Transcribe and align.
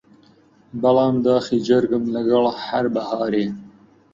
بەڵام 0.81 1.15
داخی 1.25 1.57
جەرگم 1.67 2.03
لەگەڵ 2.15 2.45
هەر 2.65 2.85
بەهارێ 2.95 3.45